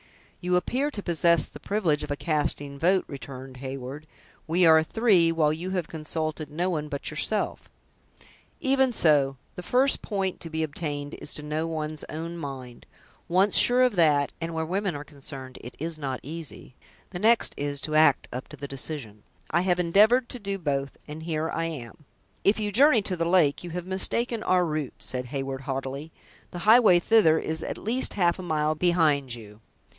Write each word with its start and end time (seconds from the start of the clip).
"You 0.43 0.55
appear 0.55 0.89
to 0.89 1.03
possess 1.03 1.47
the 1.47 1.59
privilege 1.59 2.01
of 2.01 2.09
a 2.09 2.15
casting 2.15 2.79
vote," 2.79 3.05
returned 3.07 3.57
Heyward; 3.57 4.07
"we 4.47 4.65
are 4.65 4.81
three, 4.81 5.31
while 5.31 5.53
you 5.53 5.69
have 5.69 5.87
consulted 5.87 6.49
no 6.49 6.71
one 6.71 6.89
but 6.89 7.11
yourself." 7.11 7.69
"Even 8.59 8.91
so. 8.91 9.37
The 9.53 9.61
first 9.61 10.01
point 10.01 10.39
to 10.39 10.49
be 10.49 10.63
obtained 10.63 11.13
is 11.21 11.35
to 11.35 11.43
know 11.43 11.67
one's 11.67 12.03
own 12.09 12.37
mind. 12.37 12.87
Once 13.27 13.55
sure 13.55 13.83
of 13.83 13.95
that, 13.97 14.31
and 14.41 14.55
where 14.55 14.65
women 14.65 14.95
are 14.95 15.03
concerned 15.03 15.59
it 15.61 15.75
is 15.77 15.99
not 15.99 16.19
easy, 16.23 16.73
the 17.11 17.19
next 17.19 17.53
is, 17.55 17.79
to 17.81 17.93
act 17.93 18.27
up 18.33 18.47
to 18.47 18.57
the 18.57 18.67
decision. 18.67 19.21
I 19.51 19.61
have 19.61 19.79
endeavored 19.79 20.29
to 20.29 20.39
do 20.39 20.57
both, 20.57 20.97
and 21.07 21.21
here 21.21 21.51
I 21.51 21.65
am." 21.65 22.05
"If 22.43 22.59
you 22.59 22.71
journey 22.71 23.03
to 23.03 23.15
the 23.15 23.25
lake, 23.25 23.63
you 23.63 23.69
have 23.69 23.85
mistaken 23.85 24.39
your 24.47 24.65
route," 24.65 24.93
said 24.97 25.25
Heyward, 25.27 25.61
haughtily; 25.61 26.11
"the 26.49 26.57
highway 26.65 26.97
thither 26.97 27.37
is 27.37 27.61
at 27.61 27.77
least 27.77 28.13
half 28.15 28.39
a 28.39 28.41
mile 28.41 28.73
behind 28.73 29.35
you." 29.35 29.61